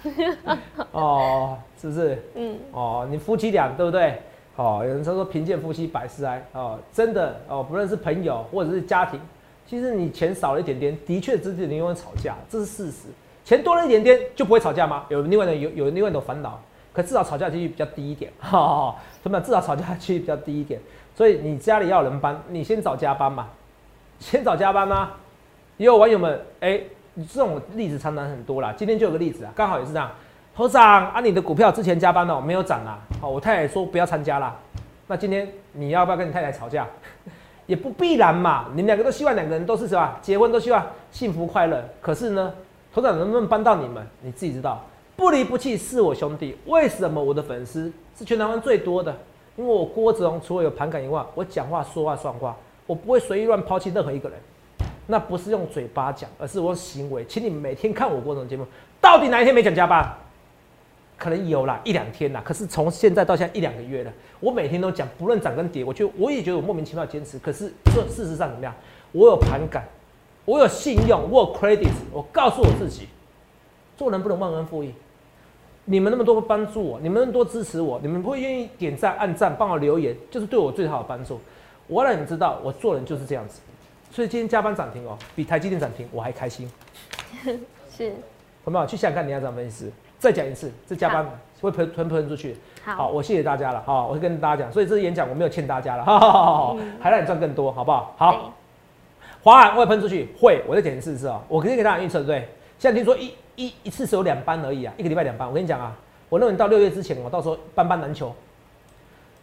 [0.93, 2.23] 哦，是不是？
[2.35, 2.59] 嗯。
[2.73, 4.21] 哦，你夫妻俩对不对？
[4.57, 6.45] 哦，有人说说贫贱夫妻百事哀。
[6.53, 9.21] 哦，真的哦，不论是朋友或者是家庭，
[9.67, 13.09] 其实你钱少了一点点，的确自己永远吵架，这是事实。
[13.45, 15.05] 钱多了一点点就不会吵架吗？
[15.09, 16.61] 有另外的有有另外一种烦恼，
[16.93, 18.31] 可至少吵架几率比较低一点。
[18.39, 20.81] 哈哈，怎么至少吵架几率比较低一点？
[21.21, 23.47] 所以你家里要人帮，你先找加班嘛，
[24.19, 25.11] 先找加班吗？
[25.77, 26.81] 也有网友们哎。
[27.31, 30.11] 这种例子常常很多啦，今天就有个例子啊，刚好也是这样。
[30.57, 32.99] 头长啊，你的股票之前加班哦，没有涨啦。
[33.21, 34.57] 好，我太太说不要参加啦。
[35.09, 36.87] 那今天你要不要跟你太太吵架？
[37.67, 40.17] 也不必然嘛，你们两个都希望两个人都是什么？
[40.23, 41.85] 结婚都希望幸福快乐。
[42.01, 42.55] 可是呢，
[42.95, 44.03] 头长能不能帮到你们？
[44.23, 44.83] 你自己知道。
[45.17, 46.57] 不离不弃是我兄弟。
[46.65, 49.15] 为什么我的粉丝是全台湾最多的？
[49.61, 54.39] 因为我郭子龙除了有盘感以外，我讲话说话算话，我不会随意乱抛弃任何一个人。
[55.07, 57.23] 那不是用嘴巴讲，而是我行为。
[57.27, 58.65] 请你每天看我郭总节目，
[59.03, 60.17] 到底哪一天没讲加班？
[61.19, 62.41] 可能有啦，一两天啦。
[62.43, 67.39] 可是从现在到现在一两个月了，我每天都讲，不论涨跟跌，我就我也觉得我莫名其妙坚持。
[67.39, 68.75] 可是这事实上怎么样？
[69.13, 69.87] 我有盘感，
[70.47, 71.91] 我有信用，我有 credit。
[72.11, 73.09] 我告诉我自己，
[73.99, 74.95] 做人不能忘恩负义。
[75.85, 81.41] 你们那么多帮助我，你们那么多支持我，你们会愿意点赞、按赞、帮我留言，就是对我最好的帮助。
[81.87, 83.61] 我让你们知道，我做人就是这样子。
[84.13, 86.71] 所以今天加班涨停哦，比台积电涨停我还开心。
[87.91, 88.13] 是，
[88.65, 89.91] 好不好去想看你要怎么分析？
[90.19, 91.27] 再讲一次，这加班
[91.61, 92.57] 会喷喷喷出去。
[92.85, 93.83] 好，我谢谢大家了。
[93.87, 98.15] 好，我会跟大家讲，所以这演讲我没有欠大家了，哈哈哈还让你赚更多，好不好？
[98.17, 98.53] 好，
[99.43, 102.49] 华安会喷出去，会，我再讲一次是哦，我可以给大家预测，对？
[102.81, 105.47] 现在听说一一一次只有两班而已啊，一个礼拜两班。
[105.47, 105.95] 我跟你讲啊，
[106.31, 108.35] 我认为到六月之前，我到时候班班难求。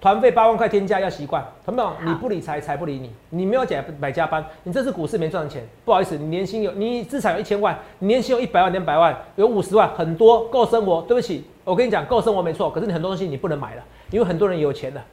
[0.02, 1.92] 团费八万块天价要习惯，同没有？
[2.04, 3.12] 你不理财，财不理你。
[3.30, 11.04] 你没有减买加班，你这次股市没赚钱，不好意思，你年薪有，你资产有一千万，你年薪有一百万、两百万，有五十万，很多够生活。
[11.04, 15.04] 对不起，我跟你讲，够生活没错，可是你很多东西你不能买了，因为很多人有钱了。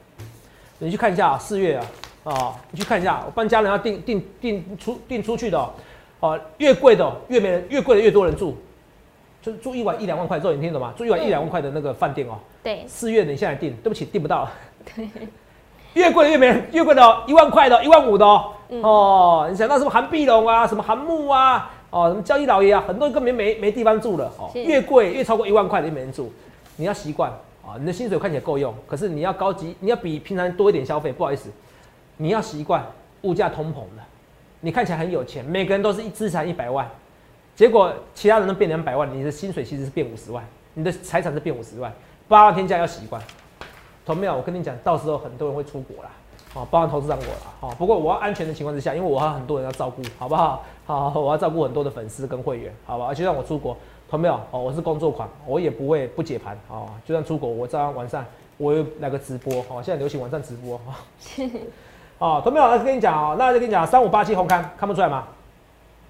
[0.78, 1.87] 你去看一下啊，四月啊，
[2.24, 5.70] 啊，你去看一下，我帮家人要订订订出订出去的，哦，
[6.58, 8.54] 越贵的越没人，越贵的越多人住，
[9.42, 10.92] 就是住一晚一两万块，之后你听懂吗？
[10.96, 14.48] 住一晚一两万块的那个饭店哦，对，四月你现在订，对不起，订不到。
[14.94, 15.08] 对，
[15.94, 18.52] 越贵的越没人，越贵的哦，一万块的，一万五的哦。
[18.82, 24.50] 哦，你想到什么韩碧龙啊，什么韩木啊，哦，什么交易老爷啊，很多人根本没没地方住了哦。
[24.54, 26.32] 越贵越超过一万块的就没人住，
[26.76, 27.30] 你要习惯
[27.64, 27.76] 啊。
[27.78, 31.12] 你的薪水看起来够用，可是你要高级，你要比平常多一点消费。
[31.12, 31.50] 不好意思，
[32.16, 32.84] 你要习惯
[33.22, 34.04] 物价通膨了。
[34.64, 36.88] 你看起来很有钱，每个人都是一资产一百万，
[37.55, 41.92] 结果其他人都变两百万，你的薪水其实是变五十万，你的财产是变五十万，
[42.27, 43.20] 八万天价要习惯。
[44.07, 44.35] 同没有？
[44.35, 46.11] 我跟你讲，到时候很多人会出国啦，
[46.55, 50.64] 哦，包含投资让我啦，哦，不过我要安全的情况之下，因为我还有很多人要照顾，好不好？
[50.87, 53.12] 好，我要照顾很多的粉丝跟会员，好吧？
[53.12, 53.77] 就算我出国，
[54.09, 54.35] 同没有？
[54.50, 58.24] 哦，我是工作款，我也不会不解盘，哦，就算出国，我照样晚上
[58.57, 60.96] 我有来个直播，哦，现在流行晚上直播，哈，
[62.24, 62.66] 哦，同没有？
[62.66, 65.24] 那跟你讲哦，那就跟你讲，三五八七红刊看不出来吗？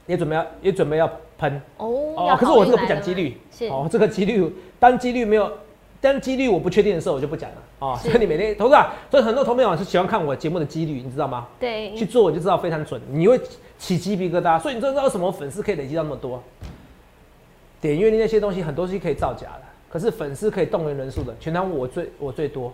[0.06, 3.36] 也准备要也准备要喷哦，哦，可是我这个不讲几率，
[3.68, 5.50] 哦，这个几率当几率没有。
[6.00, 7.56] 但几率我不确定的时候，我就不讲了
[7.88, 7.96] 啊。
[7.96, 11.48] 所以你每天投资啊，所以很多投资者是喜欢看我节目的几率，你知道吗？
[11.58, 13.40] 对，去做我就知道非常准，你会
[13.78, 14.60] 起鸡皮疙瘩。
[14.60, 16.40] 所以你知道为什么粉丝可以累积到那么多？
[17.80, 22.70] 点阅率那些东西很多东西可以造假的，可是粉丝可以动员人数的，全台我最我最多，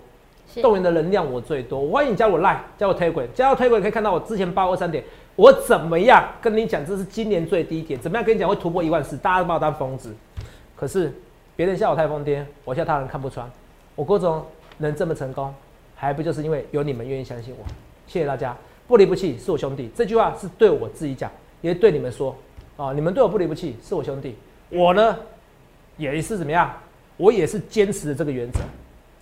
[0.62, 1.86] 动员的能量我最多。
[1.88, 5.04] 欢迎你加我 Lie，加我推轨，加我推轨可以看到我之前八二三点，
[5.36, 6.84] 我怎么样跟你讲？
[6.86, 9.16] 这是今年最低点，怎么样跟你讲会突破一万四？
[9.16, 10.14] 大家都把我当疯子，
[10.76, 11.12] 可是。
[11.56, 13.46] 别人笑我太疯癫，我笑他人看不穿。
[13.94, 14.42] 我郭总
[14.78, 15.52] 能这么成功，
[15.94, 17.64] 还不就是因为有你们愿意相信我？
[18.06, 18.56] 谢谢大家，
[18.88, 19.90] 不离不弃是我兄弟。
[19.94, 22.34] 这句话是对我自己讲，也对你们说
[22.78, 22.94] 啊。
[22.94, 24.36] 你们对我不离不弃是我兄弟，
[24.70, 25.14] 我呢
[25.98, 26.72] 也是怎么样？
[27.18, 28.60] 我也是坚持的这个原则。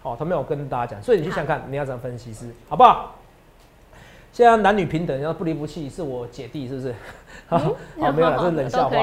[0.09, 3.15] 好，他没有跟大家讲，所以你去想看你要怎么分析师，好不好？
[4.33, 6.95] 现在男女平等，然后不离不弃是我姐弟，是不是？
[7.49, 7.59] 好，
[7.97, 8.97] 没有了， 这是冷笑话。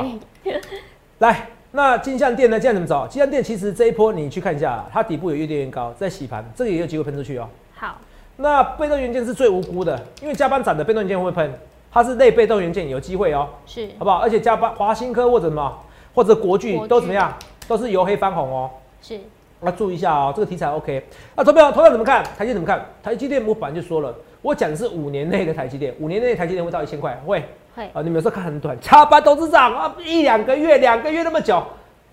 [1.19, 1.47] 来。
[1.71, 2.57] 那金项店呢？
[2.57, 3.05] 这样怎么走？
[3.09, 7.49] 金项店其实这一波你去看一下，它底部有越跌越高，在洗盘，这个也有机会喷出去哦。
[7.73, 7.97] 好，
[8.37, 11.53] 那被动元件是最无辜的，因为加班涨的被动元件会喷，
[11.91, 13.49] 它是类被动元件有机会哦。
[13.65, 14.19] 是，好不好？
[14.19, 15.77] 而且加班华新科或者什么
[16.13, 17.33] 或者国巨都怎么样？
[17.67, 18.71] 都是由黑翻红哦。
[19.01, 19.19] 是，
[19.65, 21.03] 要注意一下哦，这个题材 OK。
[21.35, 22.23] 那投票投票怎么看？
[22.37, 22.85] 台积怎么看？
[23.03, 27.43] 台积电我本来就说了，我讲的是五年内的台积电，五年内台积电会到一千块，会。
[27.91, 31.57] 啊，你们有时候看很短，加班投资长啊，一两个月、两个月那么久，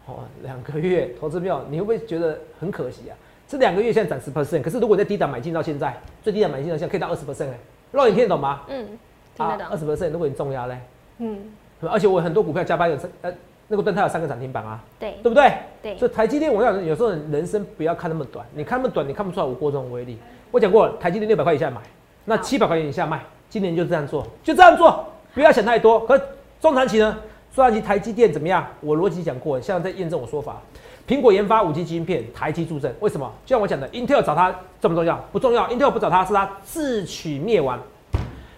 [0.07, 3.15] 哦，两个月投资票，你会不会觉得很可惜啊？
[3.47, 7.59] 这两个月现在涨十 percent，可是如果在低档买进到现在，最低档买进到现在可以到二十 percent 哎，
[7.93, 8.63] 肉眼听得懂吗？
[8.67, 8.99] 嗯，
[9.37, 9.67] 听得懂。
[9.69, 10.81] 二十 percent，如果你重压嘞，
[11.19, 11.39] 嗯，
[11.83, 13.33] 而且我很多股票加班有呃，
[13.73, 15.51] 那个盾它有三个涨停板啊，对，对不对？
[15.83, 15.97] 对。
[15.97, 20.19] 所以台积电，我想有时候人生不要看那么短，你看那么短，你看不出来我过这种威力。
[20.51, 21.81] 我讲过，台积电六百块以下买，
[22.27, 25.03] 那七百块钱以下卖，今年就这样做，就这样做。
[25.33, 26.21] 不要想太多，可
[26.61, 27.17] 中长期呢？
[27.55, 28.67] 中长期台积电怎么样？
[28.83, 30.61] 我逻辑讲过，现在在验证我说法。
[31.09, 32.95] 苹果研发五 G 晶片，台积助阵。
[33.01, 33.33] 为什么？
[33.47, 35.17] 就像我讲的，Intel 找它重不重要？
[35.33, 35.67] 不重要。
[35.69, 37.81] Intel 不找它，是它自取灭亡。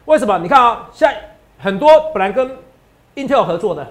[0.07, 0.37] 为什么？
[0.41, 1.17] 你看啊，现在
[1.57, 2.51] 很多本来跟
[3.15, 3.87] Intel 合作的，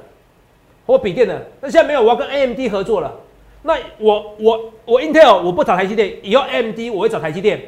[0.85, 3.11] 或笔电的，那现在没有，我要跟 AMD 合作了。
[3.61, 7.61] 那我我我 Intel 我不找台积电，以后 AMD 我会找台积电，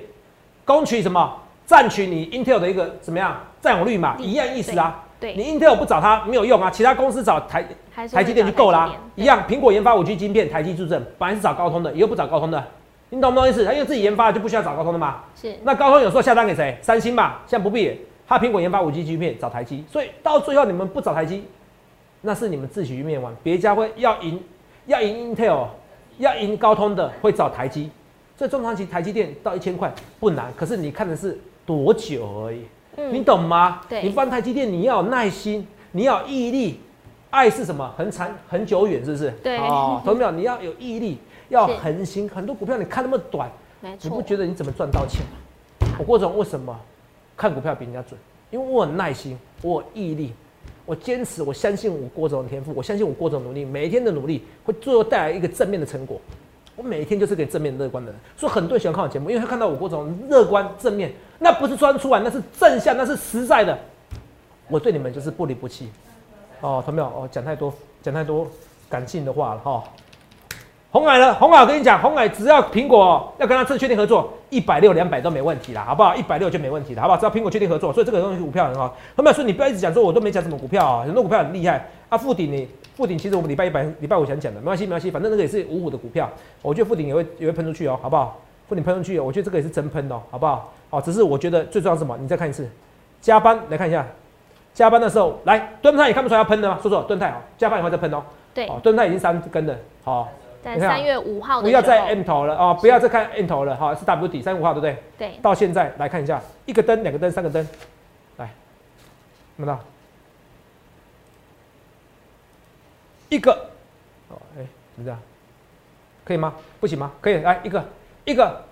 [0.65, 1.33] 攻取什么？
[1.65, 4.15] 占取你 Intel 的一个怎么样占有率嘛？
[4.19, 5.03] 一样意思啊。
[5.19, 7.65] 对，你 Intel 不找它没有用啊，其他公司找台
[8.11, 8.91] 台积电就够啦。
[9.15, 12.61] 一样，苹果研发五 G 晶片，台积助阵，本来是找高通的，以后不找高通的，
[13.09, 13.63] 你懂不懂意思？
[13.63, 15.23] 他因为自己研发就不需要找高通的嘛。
[15.33, 15.55] 是。
[15.63, 16.77] 那高通有时候下单给谁？
[16.81, 17.97] 三星嘛，现在不必。
[18.27, 21.45] 他苹果研发五 G 晶片找台积，所以到最后你们不找台积，
[22.25, 23.33] 那是你们自己去灭亡。
[23.43, 24.41] 别家会要赢，
[24.87, 25.67] 要赢 Intel，
[26.17, 27.91] 要赢高通的会找台积。
[28.35, 32.65] 所以中长期台积电到一千块不难，可是你看的是多久而已。
[33.11, 33.81] 你懂吗？
[33.87, 36.79] 对，你放台积电，你要有耐心，你要有毅力。
[37.29, 37.93] 爱是什么？
[37.97, 39.29] 很长很久远，是不是？
[39.43, 39.57] 对。
[39.57, 40.31] 哦，同没有？
[40.31, 41.17] 你要有毅力，
[41.49, 42.29] 要恒心。
[42.29, 43.51] 很多股票你看那么短，
[44.01, 45.87] 你不觉得你怎么赚到钱吗？
[45.99, 46.77] 我郭总为什么
[47.35, 48.17] 看股票比人家准？
[48.51, 50.33] 因为我有耐心，我有毅力，
[50.85, 56.19] 我坚持，我相信我郭总的天赋，我相信我郭总努力，每一天的努力会最后带来一个正面的成果。
[56.75, 63.77] 我每一天就是个正面乐观的人，所以很多人喜欢看我节目，因为他看到我郭总乐观正面，那不是装出来，那是正向，那是实在的。
[64.67, 65.89] 我对你们就是不离不弃。
[66.61, 67.07] 哦，同没有？
[67.07, 68.45] 哦，讲太多，讲太多
[68.89, 69.83] 感性的话了哈。
[70.91, 71.33] 红海呢？
[71.35, 76.15] 红海，我跟你讲，红海只要苹果要跟他正确定合作，一百六、两百都没问题啦，好不好？
[76.15, 77.19] 一百六就没问题了，好不好？
[77.19, 78.87] 只要苹果确定合作，所以这个东西股票很好。
[79.17, 79.33] 后面？
[79.33, 82.17] 说你不要一直讲说我都没讲什么股票啊，很多股票很厉害啊。
[82.17, 82.65] 富鼎你
[82.95, 86.29] 富鼎其实我们礼拜一百礼拜五想讲的，没关系没关系，反正那个也是五五的股票，
[86.61, 88.39] 我觉得富鼎也会也会喷出去哦，好不好？
[88.69, 90.71] 富鼎喷出去，我觉得这个也是真喷哦，好不好？
[90.89, 92.17] 好，只是我觉得最重要是什么？
[92.17, 92.65] 你再看一次，
[93.19, 94.07] 加班来看一下。
[94.73, 96.79] 加班的时候来蹲泰也看不出来要喷的吗？
[96.81, 98.21] 说说蹲泰哦，加班以后再喷哦。
[98.53, 100.29] 对，哦，蹲泰已经三根了，好。
[100.65, 101.61] 在三月五号。
[101.61, 104.97] 不要再 M 头了哦，不要再看 M 头了，好，是 W 底三月五号对不对？
[105.15, 105.39] 对。
[105.39, 107.67] 到现在来看一下，一个灯、两个灯、三个灯，
[108.37, 108.49] 来，
[109.57, 109.79] 看到？
[113.29, 113.51] 一个，
[114.29, 115.19] 哦，哎，怎么样？
[116.23, 116.53] 可以吗？
[116.79, 117.11] 不行吗？
[117.21, 117.85] 可以，来一个，
[118.25, 118.65] 一个。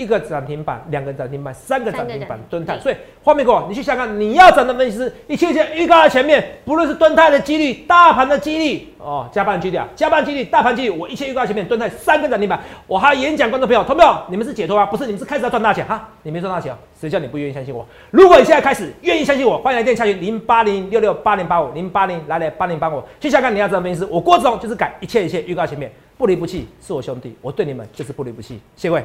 [0.00, 2.78] 一个涨停板，两个涨停板，三个涨停板，蹲泰。
[2.78, 12.58] 所以画面给我，你去想看，你要涨的分析师，一切切预告在前面，不论是蹲泰的几率，大盘的几率，哦，加班几率啊，加班几率，大盘几率，我一切预告在前面，蹲泰三个涨停板。
[12.86, 14.16] 我还演讲，观众朋友，同没有？
[14.30, 14.86] 你们是解脱啊？
[14.86, 16.08] 不是，你们是开始要赚大钱哈？
[16.22, 17.86] 你没赚大钱，谁叫你不愿意相信我？
[18.10, 29.04] 如果你现在开始愿意相信我，欢迎来电下去零八零六六八零八五零八零来来八零八五，去想看你要涨的分析师，我郭子龙就是改一切一切预告前面，不离不弃是我兄弟，我对你们就是不离不弃，谢谢各位。